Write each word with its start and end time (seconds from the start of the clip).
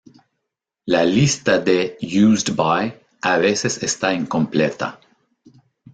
La 0.93 1.03
lista 1.05 1.59
de 1.59 1.95
"Used 2.01 2.55
by" 2.55 2.99
a 3.21 3.37
veces 3.37 3.83
está 3.83 4.11
incompleta. 4.15 4.99